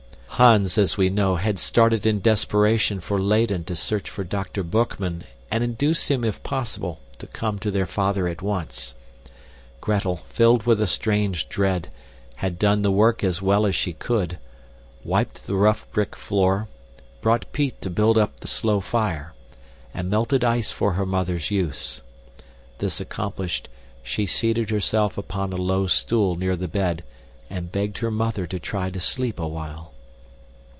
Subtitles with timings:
[0.41, 4.63] Hans, as we know, had started in desperation for Leyden to search for Dr.
[4.63, 8.95] Boekman and induce him, if possible, to come to their father at once.
[9.81, 11.89] Gretel, filled with a strange dread,
[12.37, 14.39] had done the work as well as she could,
[15.03, 16.67] wiped the rough brick floor,
[17.21, 19.35] brought peat to build up the slow fire,
[19.93, 22.01] and melted ice for her mother's use.
[22.79, 23.69] This accomplished,
[24.01, 27.03] she seated herself upon a low stool near the bed
[27.47, 29.91] and begged her mother to try to sleep awhile.